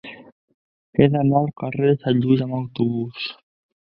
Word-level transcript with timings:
He 1.01 1.07
d'anar 1.15 1.37
al 1.41 1.51
carrer 1.63 1.91
de 1.93 1.99
Sant 2.07 2.25
Lluís 2.25 2.43
amb 2.47 2.59
autobús. 2.61 3.33